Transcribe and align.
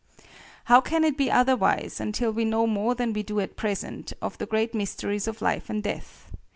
How 0.63 0.81
can 0.81 1.03
it 1.03 1.15
be 1.15 1.29
otherwise, 1.29 1.99
until 1.99 2.31
we 2.31 2.43
know 2.43 2.65
more 2.65 2.95
than 2.95 3.13
we 3.13 3.21
do 3.21 3.39
at 3.39 3.55
present, 3.55 4.13
of 4.19 4.35
the 4.39 4.47
great 4.47 4.73
mysteries 4.73 5.27
of 5.27 5.43
life 5.43 5.69
and 5.69 5.83
death? 5.83 6.31